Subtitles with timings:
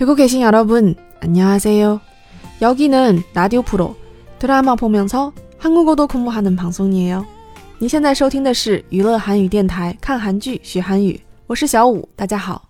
[0.00, 2.00] 듣고 계신 여러분, 안녕하세요.
[2.62, 3.96] 여기는 라디오 프로
[4.38, 7.24] 드라마 보면서 한국어도 공부하는 방송이에요.
[7.78, 11.20] 你现在收听的是娱乐韩语电台，看韩剧学韩语。
[11.46, 12.68] 我是小五，大家好。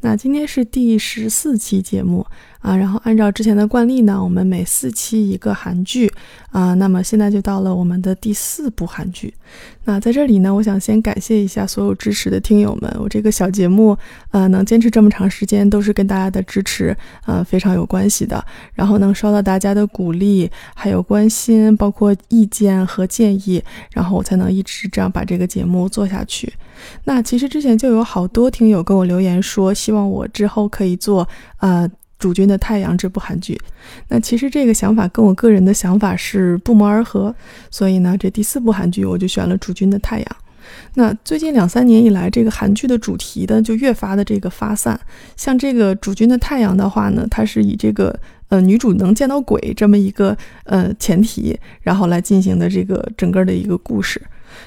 [0.00, 2.26] 那今天是第十四期节目
[2.60, 6.12] 啊，然后按照之前的惯例呢，我们每四期一个韩剧
[6.50, 9.32] 啊，那么现在就到了我们的第四部韩剧。
[9.84, 13.96] 那在这里呢，我想先感谢一下所有支持的听友们，我这个小节目
[14.32, 18.44] 呃能坚持这么长时间，都是跟大家的支持呃非常有关系的。
[18.74, 26.52] 然后能收到大家的鼓励，还有关心，包括意见和建议，然后我才能一直这样把这个节目做下去。
[27.04, 31.28] 那其实之前就有好多听友跟我留言说，我希望我之后可以做
[31.60, 31.88] 呃。
[32.18, 33.56] 主君的太阳这部韩剧，
[34.08, 37.32] 那其实这个想法跟我个人的想法是不谋而合，
[37.70, 40.36] 所以呢，这第四部韩剧我就选了主君的太阳。
[40.94, 45.00] 那最近两三年以来，这个韩剧的主题呢就越发的这个发散。
[45.36, 48.12] 像这个主君的太阳的话呢，它是以这个
[48.48, 54.20] 呃女主能见到鬼这么一个呃前提，然后来进行的这个整个的一个故事。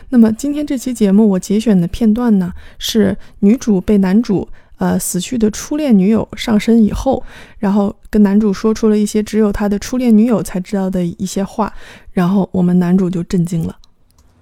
[0.07, 4.47] 那么今天这期节目我节选的片段呢，是女主被男主。
[4.80, 7.24] 呃，死去的初恋女友上身以后，
[7.58, 11.72] 然后跟男主说出了一些只有他的初恋女友才知道的一些话，
[12.12, 13.76] 然后我们男主就震惊了。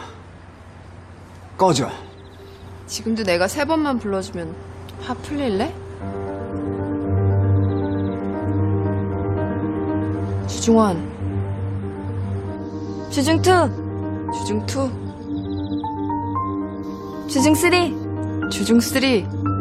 [1.56, 1.88] 꺼져.
[2.88, 4.52] 지금도 내가 세 번만 불러주면
[5.02, 5.72] 화 풀릴래?
[10.48, 11.00] 주중원.
[13.10, 13.70] 주중2.
[14.32, 14.90] 주중2.
[17.28, 18.50] 주중3.
[18.50, 19.55] 주중3.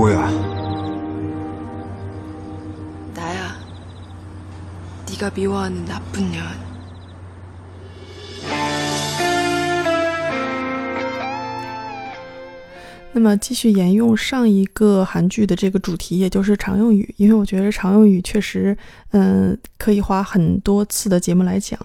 [0.00, 0.30] 뭐야?
[3.14, 3.56] 나야.
[5.08, 6.66] 네가 미워하는 나쁜 년.
[13.12, 18.76] 那么继续沿用上一个韩剧的这个主题，也就是常用语，因为我觉得常用语确实，
[19.12, 21.80] 嗯，可以花很多次的节目来讲。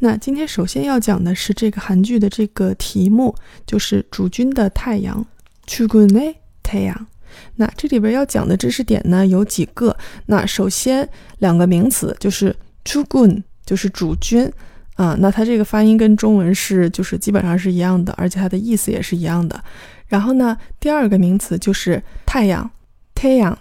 [0.00, 3.32] 那今天首先要讲的是这个韩剧的这个题目，
[3.64, 5.24] 就是主君的太阳，
[5.64, 6.34] 주군의
[6.64, 7.06] 太阳。
[7.55, 9.95] 那这里边要讲的知识点呢有几个。
[10.27, 11.07] 那首先
[11.39, 14.51] 两个名词就是주 군， 就是主君
[14.95, 15.15] 啊。
[15.19, 19.61] 那它这个发音跟中文是就是基本上是一样的，而且它的意思也是一样的。
[20.07, 22.69] 然后呢，第二个名词就是太阳，
[23.13, 23.57] 太阳。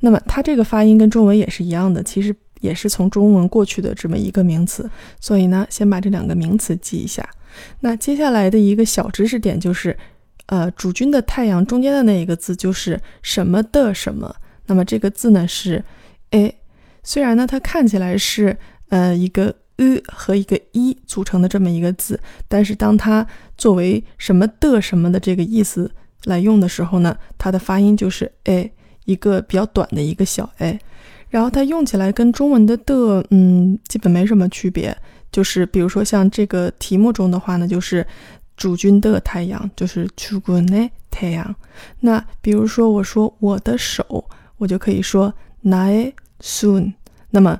[0.00, 4.90] 那么它这个发音跟中文也是一样的，其实也是从中文过去的这么一个名词。
[5.20, 7.24] 所以呢，先把这两个名词记一下。
[7.80, 9.96] 那接下来的一个小知识点就是，
[10.46, 14.34] 呃，主君的太阳中间的那一个字就是什么的什么。
[14.66, 15.82] 那么这个字呢是
[16.30, 16.54] a，
[17.02, 18.56] 虽然呢它看起来是
[18.88, 19.54] 呃一个。
[19.76, 23.26] 呃和一个一组成的这么一个字，但是当它
[23.56, 25.90] 作为什么的什么的这个意思
[26.24, 28.70] 来用的时候呢，它的发音就是 a，
[29.06, 30.78] 一个比较短的一个小 a，
[31.30, 34.94] 然后它用起来跟中文的的嗯基本没什么区别，
[35.32, 38.06] 就是比如说像这个题目中的话呢，就是
[38.55, 41.55] 主君的太阳，就是主君的太阳。
[41.99, 44.25] 那比如说我说我的手，
[44.57, 45.33] 我就可以说
[45.63, 46.93] 나의 손，
[47.29, 47.59] 那么。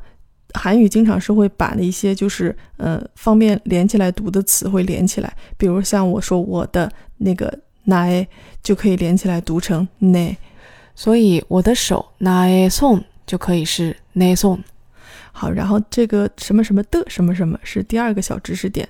[0.54, 7.54] 韩语经常是会把那些就是呃方便连起来读的词汇连起来，比如像我说我的那个
[7.86, 8.26] 나의
[8.64, 10.36] 就可以连起来读成내，
[10.96, 14.64] 所以我的手나의 손就可以是내 손。
[15.35, 18.87] 好，然后这个什么什么的什么什么是第二个小知识点。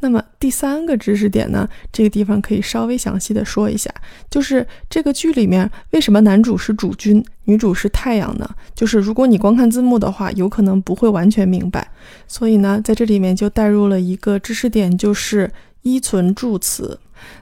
[0.00, 1.68] 那么第三个知识点呢？
[1.92, 3.92] 这个地方可以稍微详细的说一下，
[4.30, 8.48] 就是这个剧里面为什么男主是主君，女主是太阳呢？
[8.74, 11.86] 就是如果你光看字幕的话，有可能不会完全明白。
[12.26, 15.52] 所以呢，在这里面就带入了一个知识点，就是
[15.82, 16.98] 依存助词。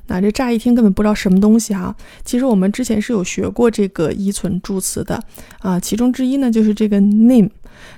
[0.08, 1.94] 那这乍一听根本不知道什么东西哈，
[2.24, 5.22] 其实我们之前是有学过这个依存助词的
[5.60, 7.48] 啊，其中之一呢就是这个 name。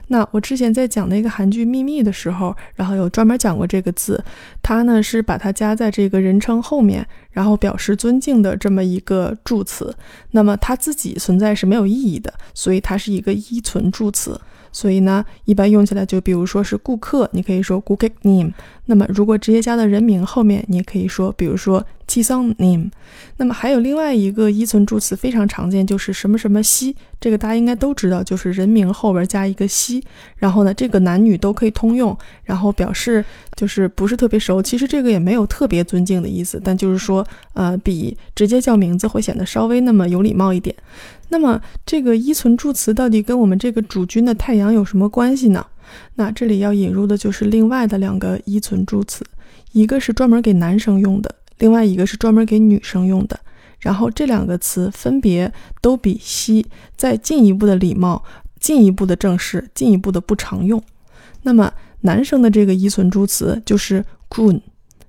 [0.09, 4.23] 那我之前在讲那个韩剧《秘密》的时候，然后有专门讲过这个字，
[4.63, 9.95] 它呢是把它加在这个人称后面，然后表示尊敬的这么一个助词。
[10.33, 14.41] 那么它自己存在是没有意义的，所以它是一个依存助词。
[14.75, 18.53] 所以呢，一般用起来就比如说是顾客，你可以说顾客 name。
[18.87, 22.91] 那么如果直接加到人名后面，你也可以说，比如说 t s o n name。
[23.37, 30.03] 那么还有另外一个依存助词非常常见，就是什么什么西，这个大家应该都知道，就是人名后边加一个西。
[30.37, 33.25] 然后呢，这个男女都可以通用，然后表示
[33.55, 34.61] 就是不是特别熟。
[34.61, 37.25] 其实这个也没有特别尊敬的意思，但就是说，
[37.55, 40.75] 呃，比直接叫名字会显得稍微那么有礼貌一点。
[41.29, 45.65] 那么这个依存助词到底跟我们这个主君的太阳有什么关系呢？
[46.17, 49.25] 那这里要引入的就是另外的两个依存助词，
[49.71, 53.39] 一个是专门给男生用的，另外一个是专门给女生用的。
[53.83, 58.25] 然后这两个词分别都比西再进一步的礼貌、
[58.59, 60.83] 进一步的正式、进一步的不常用。
[61.43, 61.71] 那么
[62.01, 64.61] 男生的这个依存助词就是 gun，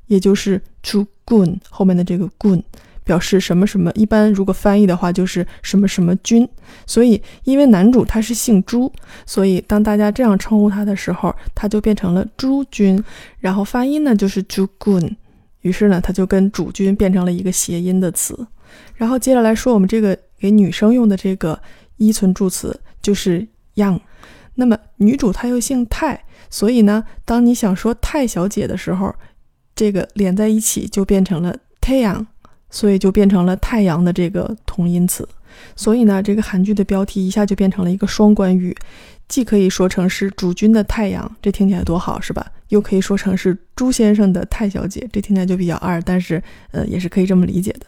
[0.08, 2.62] 也就是 to gun 后面的这个 gun。
[3.06, 6.48] 表示什么什么，一般如果翻译的话就是什么什么君。
[6.88, 8.90] 所以，因为男主他是姓朱，
[9.26, 13.04] 所以当大家这样称呼他的时候，他就变成了朱君。
[13.40, 15.18] 然后发音呢就是朱 gun”，
[15.64, 18.48] 于是呢他就跟主君变成了一个谐音的词。
[18.96, 21.60] 然后接着来说我们这个给女生用的这个
[21.98, 23.46] 依存助词就是
[23.76, 24.00] young。
[24.56, 29.14] 那么女主她又姓太，所以呢，当你想说太小姐的时候，
[29.76, 32.26] 这个连在一起就变成了太阳。
[32.70, 35.30] 所以就变成了太阳的这个同音词，
[35.76, 38.76] 所以呢，这个韩剧的标题一下就变成了一个双关语，
[39.28, 42.52] 既可以说成是主君的太阳，这听起来多好，是吧？
[42.74, 46.42] 又可以说成是朱先生的太小姐，这听起来就比较二，但是
[46.72, 47.86] 呃，也是可以这么理解的。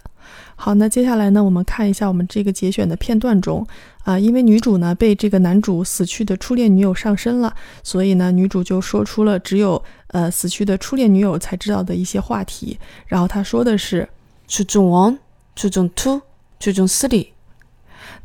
[0.55, 3.65] 好，那接下来呢，我们看一下我们这个节选的片段中
[4.03, 7.53] 啊，因为女主呢被这个男主死去的初恋女友上身了，
[7.83, 12.77] 所以呢，女主就说出了只有呃死去的初恋女友才知道的一些话题，
[13.07, 14.07] 然后她说的是。
[14.47, 15.17] 初中 one，
[15.55, 16.21] 初中 two，
[16.59, 17.34] 初中 three。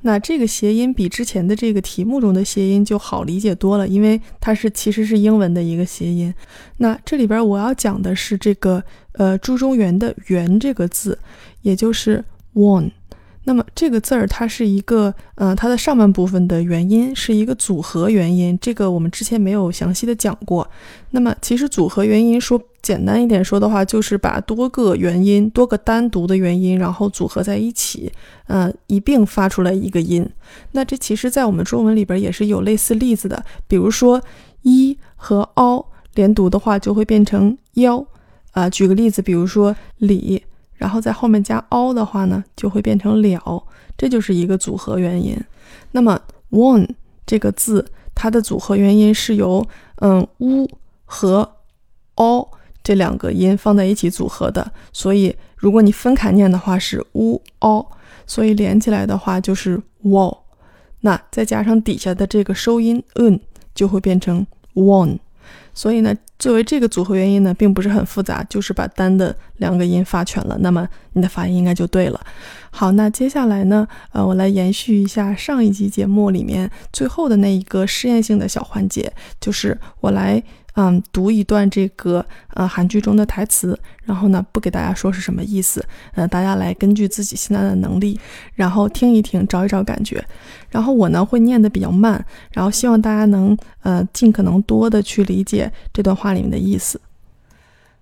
[0.03, 6.33] 那这个谐音比之前的这个题目中的谐音就好理解多了，因为它是其实是英文的一个谐音。
[6.79, 8.83] 那这里边我要讲的是这个
[9.13, 11.19] 呃朱中原的“原”这个字，
[11.63, 12.25] 也就是
[12.55, 12.91] one。
[13.45, 20.69] 那么这个字儿它是一个，呃，它的上半部分的元音是一个组合元音，这个我们之前没有详细的讲过。
[21.13, 28.13] 那么其实组合元音说简单一点说的话，就是把多个元音、多个单独的元音，然后组合在一起，
[28.47, 30.29] 呃，一并发出来一个音。
[30.73, 34.23] 那这其实在我们中文里边也是有类似例子的，比如说
[34.63, 35.85] 一和凹
[36.15, 38.05] 连读的话就会变成腰，
[38.53, 40.43] 啊，举个例子，比如说李。
[40.81, 43.63] 然后在后面加 “o” 的话呢，就会变成了，
[43.99, 45.39] 这就是一个组合元音。
[45.93, 46.19] 那么
[46.51, 46.89] “one”
[47.27, 47.85] 这个字，
[48.15, 49.63] 它的组合元音是由
[49.97, 50.67] 嗯 “u”
[51.05, 51.57] 和
[52.15, 52.49] “o”
[52.83, 54.73] 这两个音放在一起组合的。
[54.91, 57.87] 所以如果你分开念的话是 “u o”，
[58.27, 60.35] 所以连起来的话就是 “wo”。
[61.03, 63.39] 那再加上底下的这个收音 “n”，
[63.75, 65.19] 就会变成 “one”。
[65.81, 72.21] 所以呢，作为这个组合原因呢，并不是很复杂，就是把单的两个音发全了，那么你的发音应该就对了。
[72.71, 79.11] 好，那接下来呢，呃，我来延续一下上一集节目里面最后的那一个试验性的小环节，
[79.41, 80.43] 就是我来。
[80.80, 85.82] 嗯，读一段这个呃韩剧中的台词，然后呢不给大家说是什么意思，
[86.16, 88.20] 呃大家来根据自己现在的能力，
[88.56, 90.22] 然后听一听，找一找感觉。
[90.70, 97.00] 然后我呢会念的比较慢，然后希望大家能呃尽可能多的去理解这段话里面的意思。